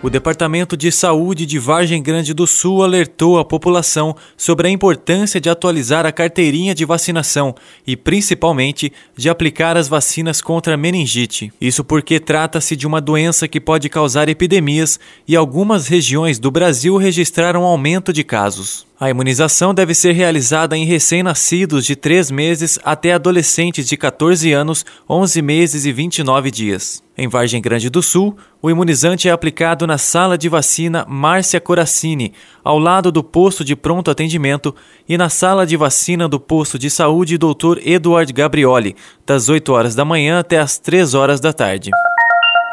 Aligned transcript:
O 0.00 0.08
Departamento 0.08 0.76
de 0.76 0.92
Saúde 0.92 1.44
de 1.44 1.58
Vargem 1.58 2.00
Grande 2.00 2.32
do 2.32 2.46
Sul 2.46 2.84
alertou 2.84 3.36
a 3.36 3.44
população 3.44 4.14
sobre 4.36 4.68
a 4.68 4.70
importância 4.70 5.40
de 5.40 5.50
atualizar 5.50 6.06
a 6.06 6.12
carteirinha 6.12 6.72
de 6.72 6.84
vacinação 6.84 7.52
e, 7.84 7.96
principalmente, 7.96 8.92
de 9.16 9.28
aplicar 9.28 9.76
as 9.76 9.88
vacinas 9.88 10.40
contra 10.40 10.74
a 10.74 10.76
meningite. 10.76 11.52
Isso 11.60 11.82
porque 11.82 12.20
trata-se 12.20 12.76
de 12.76 12.86
uma 12.86 13.00
doença 13.00 13.48
que 13.48 13.60
pode 13.60 13.88
causar 13.88 14.28
epidemias 14.28 15.00
e 15.26 15.34
algumas 15.34 15.88
regiões 15.88 16.38
do 16.38 16.48
Brasil 16.48 16.96
registraram 16.96 17.62
um 17.62 17.66
aumento 17.66 18.12
de 18.12 18.22
casos. 18.22 18.87
A 19.00 19.08
imunização 19.08 19.72
deve 19.72 19.94
ser 19.94 20.10
realizada 20.10 20.76
em 20.76 20.84
recém-nascidos 20.84 21.86
de 21.86 21.94
3 21.94 22.32
meses 22.32 22.80
até 22.84 23.12
adolescentes 23.12 23.86
de 23.86 23.96
14 23.96 24.52
anos, 24.52 24.84
11 25.08 25.40
meses 25.40 25.84
e 25.84 25.92
29 25.92 26.50
dias. 26.50 27.00
Em 27.16 27.28
Vargem 27.28 27.62
Grande 27.62 27.88
do 27.88 28.02
Sul, 28.02 28.36
o 28.60 28.68
imunizante 28.68 29.28
é 29.28 29.30
aplicado 29.30 29.86
na 29.86 29.98
sala 29.98 30.36
de 30.36 30.48
vacina 30.48 31.06
Márcia 31.08 31.60
Coracini, 31.60 32.32
ao 32.64 32.76
lado 32.76 33.12
do 33.12 33.22
posto 33.22 33.64
de 33.64 33.76
pronto 33.76 34.10
atendimento, 34.10 34.74
e 35.08 35.16
na 35.16 35.28
sala 35.28 35.64
de 35.64 35.76
vacina 35.76 36.28
do 36.28 36.40
posto 36.40 36.76
de 36.76 36.90
saúde 36.90 37.38
Dr. 37.38 37.78
Eduard 37.84 38.32
Gabrioli, 38.32 38.96
das 39.24 39.48
8 39.48 39.72
horas 39.72 39.94
da 39.94 40.04
manhã 40.04 40.40
até 40.40 40.58
as 40.58 40.76
3 40.76 41.14
horas 41.14 41.38
da 41.38 41.52
tarde. 41.52 41.90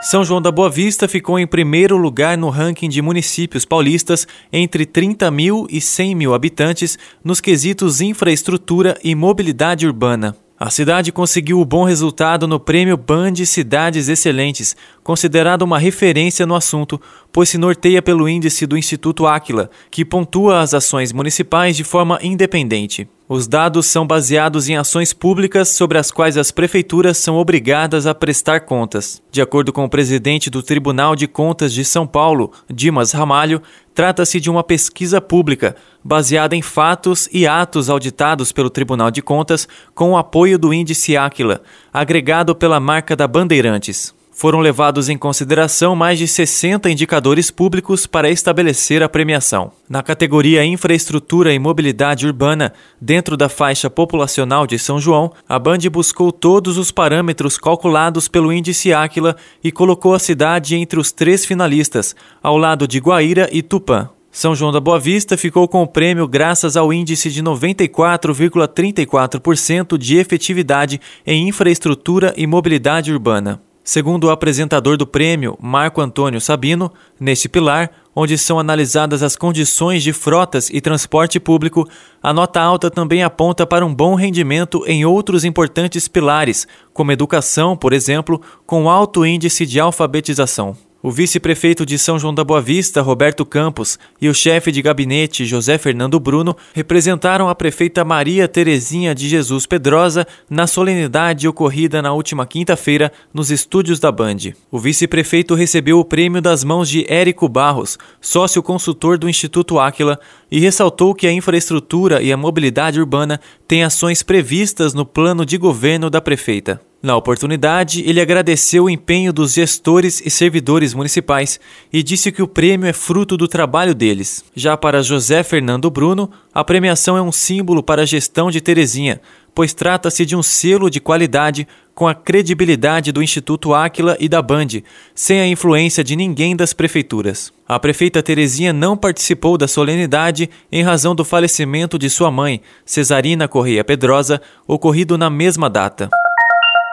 São 0.00 0.24
João 0.24 0.40
da 0.40 0.52
Boa 0.52 0.70
Vista 0.70 1.08
ficou 1.08 1.40
em 1.40 1.46
primeiro 1.46 1.96
lugar 1.96 2.38
no 2.38 2.50
ranking 2.50 2.88
de 2.88 3.02
municípios 3.02 3.64
paulistas 3.64 4.28
entre 4.52 4.86
30 4.86 5.28
mil 5.28 5.66
e 5.68 5.80
100 5.80 6.14
mil 6.14 6.34
habitantes 6.34 6.96
nos 7.22 7.40
quesitos 7.40 8.00
infraestrutura 8.00 8.96
e 9.02 9.12
mobilidade 9.16 9.88
urbana. 9.88 10.36
A 10.58 10.70
cidade 10.70 11.10
conseguiu 11.10 11.60
o 11.60 11.64
bom 11.64 11.82
resultado 11.82 12.46
no 12.46 12.60
prêmio 12.60 12.96
Band 12.96 13.34
Cidades 13.44 14.08
Excelentes, 14.08 14.76
considerado 15.02 15.62
uma 15.62 15.80
referência 15.80 16.46
no 16.46 16.54
assunto, 16.54 17.00
pois 17.32 17.48
se 17.48 17.58
norteia 17.58 18.00
pelo 18.00 18.28
índice 18.28 18.66
do 18.66 18.78
Instituto 18.78 19.26
Áquila, 19.26 19.68
que 19.90 20.04
pontua 20.04 20.60
as 20.60 20.74
ações 20.74 21.12
municipais 21.12 21.76
de 21.76 21.82
forma 21.82 22.20
independente. 22.22 23.08
Os 23.30 23.46
dados 23.46 23.84
são 23.84 24.06
baseados 24.06 24.70
em 24.70 24.76
ações 24.78 25.12
públicas 25.12 25.68
sobre 25.68 25.98
as 25.98 26.10
quais 26.10 26.38
as 26.38 26.50
prefeituras 26.50 27.18
são 27.18 27.36
obrigadas 27.36 28.06
a 28.06 28.14
prestar 28.14 28.60
contas. 28.60 29.22
De 29.30 29.42
acordo 29.42 29.70
com 29.70 29.84
o 29.84 29.88
presidente 29.88 30.48
do 30.48 30.62
Tribunal 30.62 31.14
de 31.14 31.28
Contas 31.28 31.74
de 31.74 31.84
São 31.84 32.06
Paulo, 32.06 32.50
Dimas 32.72 33.12
Ramalho, 33.12 33.60
trata-se 33.94 34.40
de 34.40 34.48
uma 34.48 34.64
pesquisa 34.64 35.20
pública 35.20 35.76
baseada 36.02 36.56
em 36.56 36.62
fatos 36.62 37.28
e 37.30 37.46
atos 37.46 37.90
auditados 37.90 38.50
pelo 38.50 38.70
Tribunal 38.70 39.10
de 39.10 39.20
Contas 39.20 39.68
com 39.94 40.12
o 40.12 40.16
apoio 40.16 40.58
do 40.58 40.72
índice 40.72 41.14
Áquila, 41.14 41.60
agregado 41.92 42.54
pela 42.54 42.80
marca 42.80 43.14
da 43.14 43.28
Bandeirantes 43.28 44.16
foram 44.38 44.60
levados 44.60 45.08
em 45.08 45.18
consideração 45.18 45.96
mais 45.96 46.16
de 46.16 46.28
60 46.28 46.88
indicadores 46.88 47.50
públicos 47.50 48.06
para 48.06 48.30
estabelecer 48.30 49.02
a 49.02 49.08
premiação. 49.08 49.72
Na 49.90 50.00
categoria 50.00 50.64
Infraestrutura 50.64 51.52
e 51.52 51.58
Mobilidade 51.58 52.24
Urbana, 52.24 52.72
dentro 53.00 53.36
da 53.36 53.48
faixa 53.48 53.90
populacional 53.90 54.64
de 54.64 54.78
São 54.78 55.00
João, 55.00 55.32
a 55.48 55.58
Band 55.58 55.78
buscou 55.90 56.30
todos 56.30 56.78
os 56.78 56.92
parâmetros 56.92 57.58
calculados 57.58 58.28
pelo 58.28 58.52
índice 58.52 58.92
Áquila 58.92 59.34
e 59.62 59.72
colocou 59.72 60.14
a 60.14 60.20
cidade 60.20 60.76
entre 60.76 61.00
os 61.00 61.10
três 61.10 61.44
finalistas, 61.44 62.14
ao 62.40 62.56
lado 62.56 62.86
de 62.86 63.00
Guaíra 63.00 63.48
e 63.50 63.60
Tupã. 63.60 64.08
São 64.30 64.54
João 64.54 64.70
da 64.70 64.78
Boa 64.78 65.00
Vista 65.00 65.36
ficou 65.36 65.66
com 65.66 65.82
o 65.82 65.86
prêmio 65.86 66.28
graças 66.28 66.76
ao 66.76 66.92
índice 66.92 67.28
de 67.28 67.42
94,34% 67.42 69.98
de 69.98 70.16
efetividade 70.16 71.00
em 71.26 71.48
infraestrutura 71.48 72.32
e 72.36 72.46
mobilidade 72.46 73.12
urbana. 73.12 73.60
Segundo 73.88 74.24
o 74.24 74.30
apresentador 74.30 74.98
do 74.98 75.06
prêmio, 75.06 75.56
Marco 75.58 76.02
Antônio 76.02 76.42
Sabino, 76.42 76.92
neste 77.18 77.48
pilar, 77.48 77.90
onde 78.14 78.36
são 78.36 78.58
analisadas 78.58 79.22
as 79.22 79.34
condições 79.34 80.02
de 80.02 80.12
frotas 80.12 80.68
e 80.68 80.78
transporte 80.78 81.40
público, 81.40 81.88
a 82.22 82.30
nota 82.30 82.60
alta 82.60 82.90
também 82.90 83.22
aponta 83.22 83.66
para 83.66 83.86
um 83.86 83.94
bom 83.94 84.14
rendimento 84.14 84.84
em 84.86 85.06
outros 85.06 85.42
importantes 85.42 86.06
pilares, 86.06 86.68
como 86.92 87.12
educação, 87.12 87.74
por 87.74 87.94
exemplo, 87.94 88.42
com 88.66 88.90
alto 88.90 89.24
índice 89.24 89.64
de 89.64 89.80
alfabetização. 89.80 90.76
O 91.00 91.12
vice-prefeito 91.12 91.86
de 91.86 91.96
São 91.96 92.18
João 92.18 92.34
da 92.34 92.42
Boa 92.42 92.60
Vista, 92.60 93.00
Roberto 93.00 93.46
Campos, 93.46 93.96
e 94.20 94.28
o 94.28 94.34
chefe 94.34 94.72
de 94.72 94.82
gabinete, 94.82 95.46
José 95.46 95.78
Fernando 95.78 96.18
Bruno, 96.18 96.56
representaram 96.74 97.48
a 97.48 97.54
prefeita 97.54 98.04
Maria 98.04 98.48
Terezinha 98.48 99.14
de 99.14 99.28
Jesus 99.28 99.64
Pedrosa 99.64 100.26
na 100.50 100.66
solenidade 100.66 101.46
ocorrida 101.46 102.02
na 102.02 102.12
última 102.12 102.44
quinta-feira 102.44 103.12
nos 103.32 103.48
estúdios 103.48 104.00
da 104.00 104.10
Band. 104.10 104.38
O 104.72 104.78
vice-prefeito 104.80 105.54
recebeu 105.54 106.00
o 106.00 106.04
prêmio 106.04 106.42
das 106.42 106.64
mãos 106.64 106.88
de 106.88 107.06
Érico 107.08 107.48
Barros, 107.48 107.96
sócio 108.20 108.60
consultor 108.60 109.16
do 109.18 109.28
Instituto 109.28 109.78
Áquila, 109.78 110.18
e 110.50 110.58
ressaltou 110.58 111.14
que 111.14 111.28
a 111.28 111.32
infraestrutura 111.32 112.20
e 112.20 112.32
a 112.32 112.36
mobilidade 112.36 112.98
urbana 112.98 113.40
têm 113.68 113.84
ações 113.84 114.24
previstas 114.24 114.94
no 114.94 115.06
plano 115.06 115.46
de 115.46 115.58
governo 115.58 116.10
da 116.10 116.20
prefeita. 116.20 116.87
Na 117.00 117.16
oportunidade, 117.16 118.02
ele 118.04 118.20
agradeceu 118.20 118.84
o 118.84 118.90
empenho 118.90 119.32
dos 119.32 119.54
gestores 119.54 120.20
e 120.24 120.28
servidores 120.28 120.94
municipais 120.94 121.60
e 121.92 122.02
disse 122.02 122.32
que 122.32 122.42
o 122.42 122.48
prêmio 122.48 122.88
é 122.88 122.92
fruto 122.92 123.36
do 123.36 123.46
trabalho 123.46 123.94
deles. 123.94 124.44
Já 124.52 124.76
para 124.76 125.00
José 125.00 125.44
Fernando 125.44 125.88
Bruno, 125.90 126.28
a 126.52 126.64
premiação 126.64 127.16
é 127.16 127.22
um 127.22 127.30
símbolo 127.30 127.84
para 127.84 128.02
a 128.02 128.06
gestão 128.06 128.50
de 128.50 128.60
Terezinha, 128.60 129.20
pois 129.54 129.72
trata-se 129.72 130.26
de 130.26 130.34
um 130.34 130.42
selo 130.42 130.90
de 130.90 130.98
qualidade 130.98 131.68
com 131.94 132.08
a 132.08 132.14
credibilidade 132.14 133.12
do 133.12 133.22
Instituto 133.22 133.74
Áquila 133.74 134.16
e 134.18 134.28
da 134.28 134.42
Band, 134.42 134.66
sem 135.14 135.40
a 135.40 135.46
influência 135.46 136.02
de 136.02 136.16
ninguém 136.16 136.56
das 136.56 136.72
prefeituras. 136.72 137.52
A 137.68 137.78
prefeita 137.78 138.22
Terezinha 138.24 138.72
não 138.72 138.96
participou 138.96 139.56
da 139.56 139.68
solenidade 139.68 140.50
em 140.70 140.82
razão 140.82 141.14
do 141.14 141.24
falecimento 141.24 141.96
de 141.96 142.10
sua 142.10 142.30
mãe, 142.30 142.60
Cesarina 142.84 143.46
Correia 143.46 143.84
Pedrosa, 143.84 144.42
ocorrido 144.66 145.16
na 145.16 145.30
mesma 145.30 145.70
data. 145.70 146.08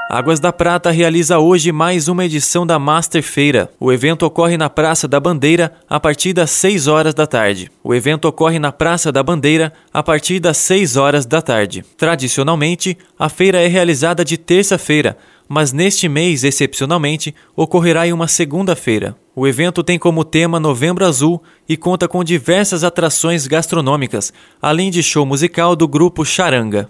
Águas 0.08 0.40
da 0.40 0.54
Prata 0.54 0.92
realiza 0.92 1.40
hoje 1.40 1.72
mais 1.72 2.08
uma 2.08 2.24
edição 2.24 2.66
da 2.66 2.78
Master 2.78 3.24
Feira. 3.24 3.72
O 3.80 3.92
evento 3.92 4.24
ocorre 4.24 4.56
na 4.56 4.70
Praça 4.70 5.08
da 5.08 5.20
Bandeira 5.20 5.74
a 5.90 6.00
partir 6.00 6.32
das 6.32 6.52
6 6.52 6.88
horas 6.88 7.16
da 7.16 7.26
tarde. 7.26 7.72
O 7.84 7.94
evento 7.94 8.26
ocorre 8.26 8.60
na 8.60 8.72
Praça 8.72 9.12
da 9.12 9.24
Bandeira 9.24 9.74
a 9.92 10.04
partir 10.04 10.40
das 10.40 10.58
6 10.58 10.96
horas 10.96 11.26
da 11.26 11.42
tarde. 11.42 11.84
Tradicionalmente, 11.98 12.96
a 13.18 13.30
feira 13.30 13.60
é 13.60 13.68
realizada 13.68 14.24
de 14.24 14.38
terça-feira, 14.38 15.18
mas 15.50 15.74
neste 15.74 16.08
mês, 16.08 16.44
excepcionalmente, 16.44 17.34
ocorrerá 17.56 18.08
em 18.08 18.14
uma 18.14 18.28
segunda-feira. 18.28 19.16
O 19.36 19.48
evento 19.48 19.84
tem 19.84 19.98
como 19.98 20.24
tema 20.24 20.60
Novembro 20.60 21.04
Azul 21.04 21.42
e 21.68 21.76
conta 21.76 22.08
com 22.08 22.24
diversas 22.24 22.84
atrações 22.84 23.48
gastronômicas, 23.48 24.32
além 24.62 24.92
de 24.92 25.02
show 25.02 25.26
musical 25.26 25.76
do 25.76 25.88
grupo 25.88 26.24
Charanga. 26.24 26.90